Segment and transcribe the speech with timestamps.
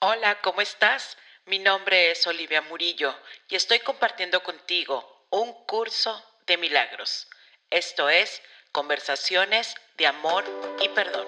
[0.00, 1.16] Hola, ¿cómo estás?
[1.44, 3.12] Mi nombre es Olivia Murillo
[3.48, 7.26] y estoy compartiendo contigo un curso de milagros.
[7.68, 8.40] Esto es
[8.70, 10.44] Conversaciones de Amor
[10.80, 11.26] y Perdón.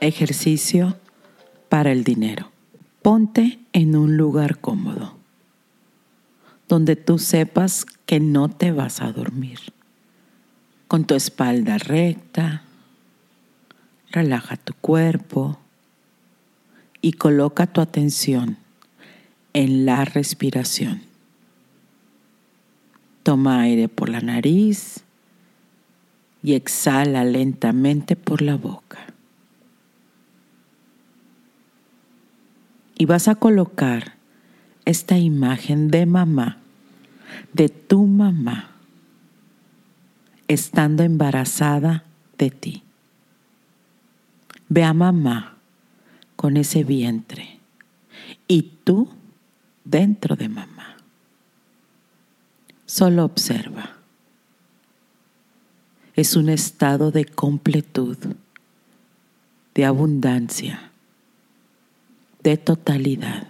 [0.00, 1.00] Ejercicio
[1.70, 2.52] para el dinero.
[3.00, 5.16] Ponte en un lugar cómodo,
[6.68, 9.72] donde tú sepas que no te vas a dormir
[10.88, 12.62] con tu espalda recta.
[14.10, 15.58] Relaja tu cuerpo
[17.02, 18.56] y coloca tu atención
[19.52, 21.02] en la respiración.
[23.22, 25.00] Toma aire por la nariz
[26.42, 28.98] y exhala lentamente por la boca.
[32.96, 34.14] Y vas a colocar
[34.86, 36.56] esta imagen de mamá,
[37.52, 38.77] de tu mamá
[40.48, 42.04] estando embarazada
[42.38, 42.82] de ti.
[44.68, 45.58] Ve a mamá
[46.36, 47.60] con ese vientre
[48.46, 49.08] y tú
[49.84, 50.96] dentro de mamá.
[52.86, 53.96] Solo observa.
[56.14, 58.16] Es un estado de completud,
[59.74, 60.90] de abundancia,
[62.42, 63.46] de totalidad,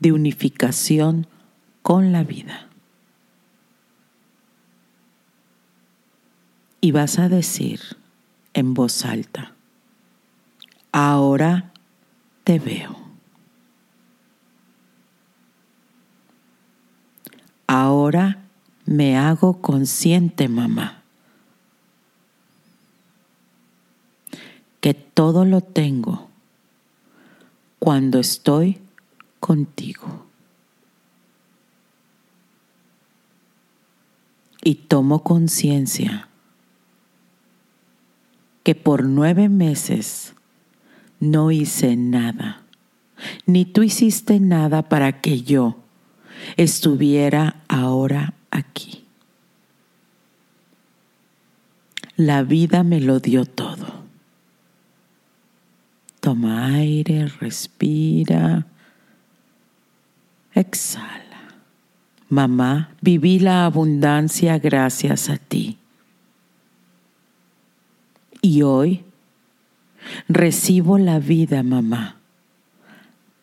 [0.00, 1.26] de unificación
[1.82, 2.69] con la vida.
[6.80, 7.80] Y vas a decir
[8.54, 9.54] en voz alta,
[10.92, 11.72] ahora
[12.44, 12.96] te veo.
[17.66, 18.38] Ahora
[18.84, 21.02] me hago consciente, mamá,
[24.80, 26.28] que todo lo tengo
[27.78, 28.78] cuando estoy
[29.38, 30.26] contigo.
[34.62, 36.29] Y tomo conciencia
[38.62, 40.34] que por nueve meses
[41.18, 42.62] no hice nada,
[43.46, 45.76] ni tú hiciste nada para que yo
[46.56, 49.04] estuviera ahora aquí.
[52.16, 54.00] La vida me lo dio todo.
[56.20, 58.66] Toma aire, respira,
[60.52, 61.20] exhala.
[62.28, 65.79] Mamá, viví la abundancia gracias a ti.
[68.42, 69.04] Y hoy
[70.28, 72.16] recibo la vida, mamá,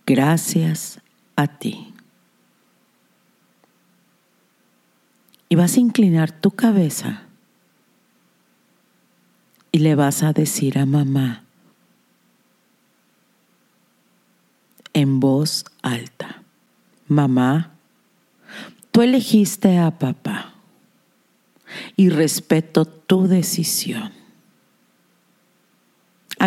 [0.06, 1.00] gracias
[1.36, 1.94] a ti.
[5.50, 7.24] Y vas a inclinar tu cabeza
[9.72, 11.44] y le vas a decir a mamá
[14.98, 16.42] en voz alta,
[17.08, 17.76] mamá,
[18.92, 20.56] tú elegiste a papá
[21.96, 24.17] y respeto tu decisión.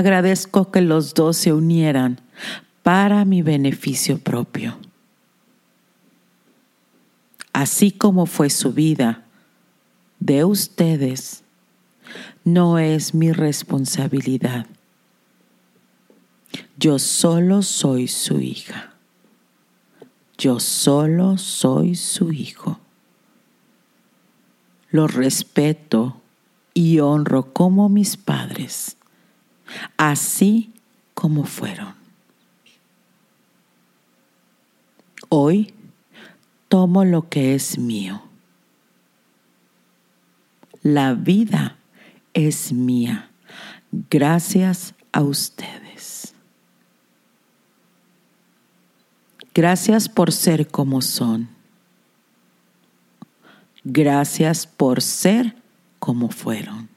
[0.00, 2.22] Agradezco que los dos se unieran
[2.82, 4.78] para mi beneficio propio.
[7.52, 9.26] Así como fue su vida
[10.18, 11.44] de ustedes,
[12.44, 14.64] no es mi responsabilidad.
[16.78, 18.94] Yo solo soy su hija.
[20.38, 22.80] Yo solo soy su hijo.
[24.90, 26.22] Los respeto
[26.72, 28.96] y honro como mis padres
[29.96, 30.72] así
[31.14, 31.94] como fueron.
[35.28, 35.74] Hoy
[36.68, 38.22] tomo lo que es mío.
[40.82, 41.76] La vida
[42.32, 43.30] es mía
[43.92, 46.34] gracias a ustedes.
[49.54, 51.48] Gracias por ser como son.
[53.82, 55.56] Gracias por ser
[55.98, 56.89] como fueron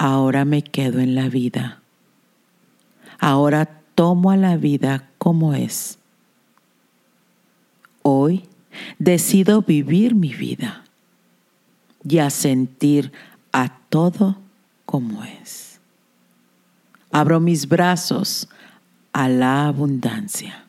[0.00, 1.82] ahora me quedo en la vida.
[3.18, 5.98] Ahora tomo a la vida como es.
[8.00, 8.48] Hoy
[8.98, 10.84] decido vivir mi vida
[12.02, 13.12] y a sentir
[13.52, 14.38] a todo
[14.86, 15.80] como es.
[17.12, 18.48] Abro mis brazos
[19.12, 20.64] a la abundancia.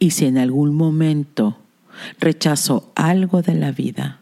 [0.00, 1.56] Y si en algún momento
[2.18, 4.18] rechazo algo de la vida,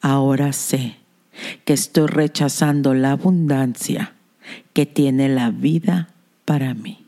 [0.00, 0.96] ahora sé
[1.64, 4.14] que estoy rechazando la abundancia
[4.72, 6.08] que tiene la vida
[6.44, 7.04] para mí.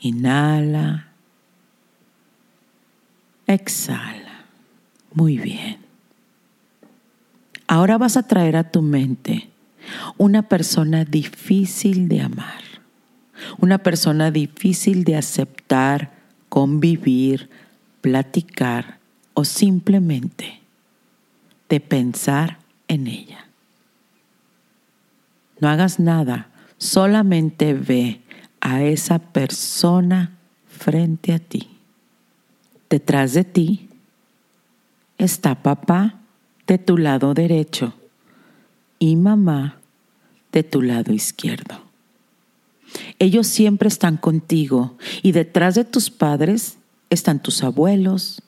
[0.00, 1.08] Inhala.
[3.46, 4.44] Exhala.
[5.12, 5.78] Muy bien.
[7.66, 9.48] Ahora vas a traer a tu mente
[10.16, 12.62] una persona difícil de amar,
[13.58, 16.12] una persona difícil de aceptar,
[16.48, 17.50] convivir,
[18.00, 18.98] platicar
[19.34, 20.57] o simplemente
[21.68, 23.46] de pensar en ella.
[25.60, 26.48] No hagas nada,
[26.78, 28.20] solamente ve
[28.60, 30.36] a esa persona
[30.66, 31.68] frente a ti.
[32.88, 33.88] Detrás de ti
[35.18, 36.14] está papá
[36.66, 37.94] de tu lado derecho
[38.98, 39.78] y mamá
[40.52, 41.82] de tu lado izquierdo.
[43.18, 46.78] Ellos siempre están contigo y detrás de tus padres
[47.10, 48.42] están tus abuelos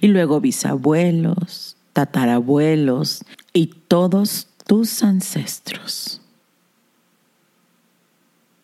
[0.00, 6.22] y luego bisabuelos, tatarabuelos y todos tus ancestros.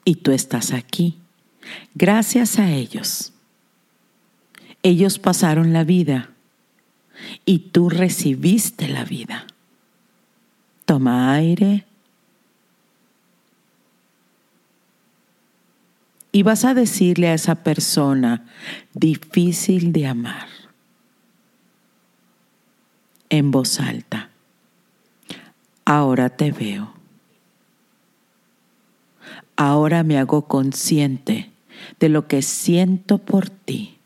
[0.07, 1.19] Y tú estás aquí,
[1.95, 3.35] gracias a ellos.
[4.83, 6.31] Ellos pasaron la vida
[7.45, 9.47] y tú recibiste la vida.
[10.87, 11.85] Toma aire
[16.33, 18.47] y vas a decirle a esa persona
[18.95, 20.56] difícil de amar
[23.31, 24.31] en voz alta,
[25.85, 26.95] ahora te veo.
[29.57, 31.51] Ahora me hago consciente
[31.99, 33.99] de lo que siento por ti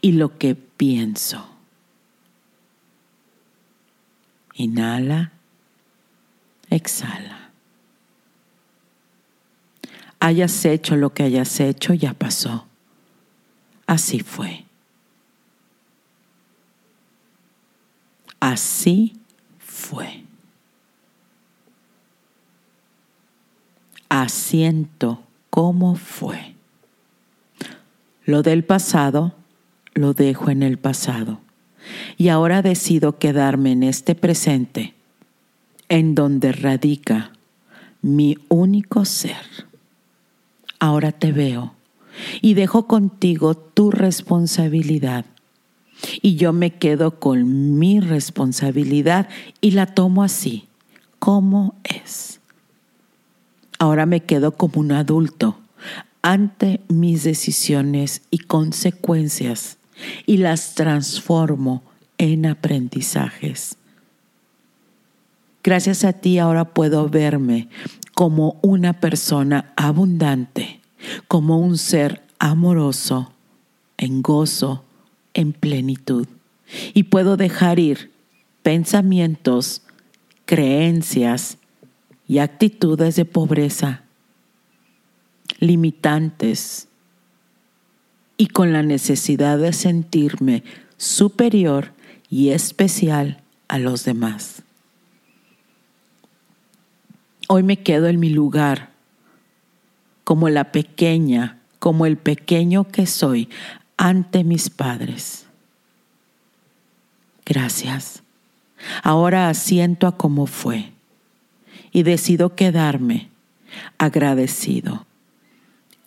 [0.00, 1.46] y lo que pienso.
[4.54, 5.32] Inhala,
[6.70, 7.50] exhala.
[10.20, 12.66] Hayas hecho lo que hayas hecho, ya pasó.
[13.86, 14.64] Así fue.
[18.44, 19.14] Así
[19.58, 20.22] fue.
[24.10, 26.54] Asiento cómo fue.
[28.26, 29.32] Lo del pasado
[29.94, 31.40] lo dejo en el pasado
[32.18, 34.92] y ahora decido quedarme en este presente
[35.88, 37.32] en donde radica
[38.02, 39.46] mi único ser.
[40.78, 41.72] Ahora te veo
[42.42, 45.24] y dejo contigo tu responsabilidad
[46.22, 49.28] y yo me quedo con mi responsabilidad
[49.60, 50.68] y la tomo así,
[51.18, 52.40] como es.
[53.78, 55.58] Ahora me quedo como un adulto
[56.22, 59.78] ante mis decisiones y consecuencias
[60.26, 61.82] y las transformo
[62.18, 63.76] en aprendizajes.
[65.62, 67.68] Gracias a ti ahora puedo verme
[68.14, 70.80] como una persona abundante,
[71.26, 73.32] como un ser amoroso,
[73.96, 74.84] en gozo,
[75.34, 76.26] en plenitud.
[76.94, 78.10] Y puedo dejar ir
[78.62, 79.82] pensamientos,
[80.46, 81.58] creencias
[82.26, 84.02] y actitudes de pobreza,
[85.60, 86.88] limitantes,
[88.36, 90.64] y con la necesidad de sentirme
[90.96, 91.92] superior
[92.30, 94.62] y especial a los demás.
[97.48, 98.90] Hoy me quedo en mi lugar
[100.24, 103.48] como la pequeña, como el pequeño que soy
[103.96, 105.46] ante mis padres.
[107.44, 108.22] Gracias.
[109.02, 110.92] Ahora asiento a como fue
[111.92, 113.28] y decido quedarme
[113.98, 115.06] agradecido.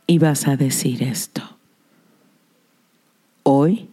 [0.06, 1.58] Y vas a decir esto.
[3.44, 3.90] Hoy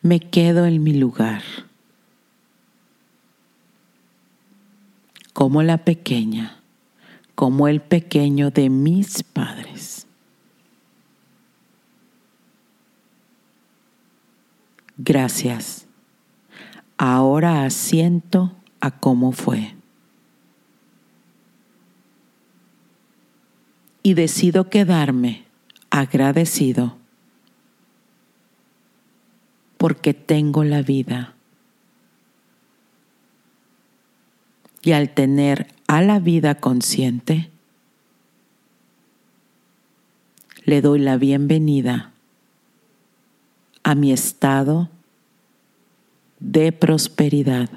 [0.00, 1.42] me quedo en mi lugar
[5.32, 6.60] como la pequeña,
[7.34, 9.97] como el pequeño de mis padres.
[14.98, 15.86] Gracias.
[16.96, 19.76] Ahora asiento a cómo fue.
[24.02, 25.44] Y decido quedarme
[25.90, 26.96] agradecido
[29.76, 31.34] porque tengo la vida.
[34.82, 37.50] Y al tener a la vida consciente,
[40.64, 42.12] le doy la bienvenida
[43.88, 44.90] a mi estado
[46.38, 47.70] de prosperidad,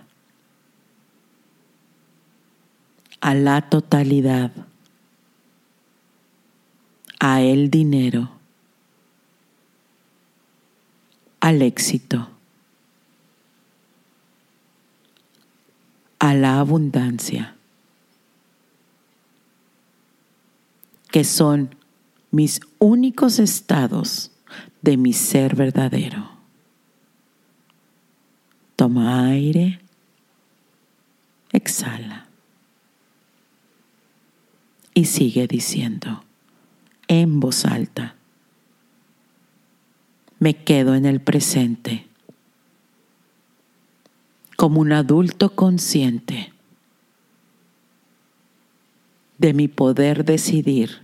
[3.21, 4.51] a la totalidad,
[7.17, 8.29] a el dinero,
[11.39, 12.27] al éxito,
[16.19, 17.55] a la abundancia,
[21.09, 21.73] que son
[22.31, 24.30] mis únicos estados
[24.81, 26.29] de mi ser verdadero.
[28.75, 29.79] Toma aire,
[31.51, 32.27] exhala
[34.93, 36.23] y sigue diciendo
[37.07, 38.15] en voz alta,
[40.39, 42.07] me quedo en el presente
[44.57, 46.53] como un adulto consciente
[49.37, 51.01] de mi poder decidir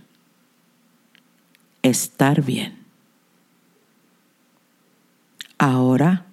[1.82, 2.77] estar bien.
[5.58, 6.26] Ahora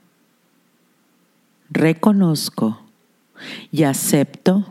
[1.70, 2.80] reconozco
[3.72, 4.66] y acepto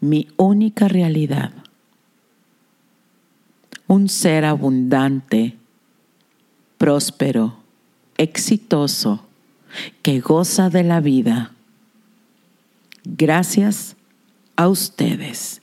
[0.00, 1.52] mi única realidad.
[3.88, 5.56] Un ser abundante,
[6.78, 7.56] próspero,
[8.16, 9.26] exitoso,
[10.02, 11.52] que goza de la vida.
[13.02, 13.96] Gracias
[14.56, 15.60] a ustedes,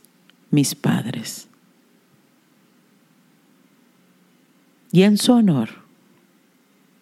[0.49, 1.47] mis padres.
[4.91, 5.80] Y en su honor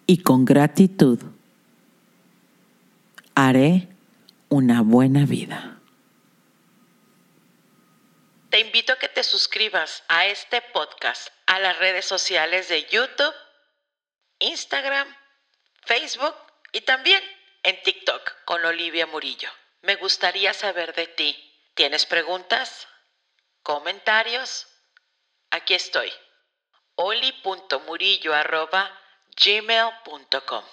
[0.10, 1.20] y con gratitud,
[3.36, 3.90] haré
[4.50, 5.80] una buena vida.
[8.50, 13.36] Te invito a que te suscribas a este podcast, a las redes sociales de YouTube,
[14.40, 15.08] Instagram,
[15.86, 16.34] Facebook
[16.72, 17.22] y también
[17.62, 19.52] en TikTok con Olivia Murillo.
[19.84, 21.38] Me gustaría saber de ti.
[21.76, 22.88] ¿Tienes preguntas?
[23.62, 24.66] ¿Comentarios?
[25.52, 26.12] Aquí estoy.
[29.40, 30.64] oli.murillo.gmail.com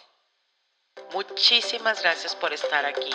[1.12, 3.11] Muchísimas gracias por estar aquí.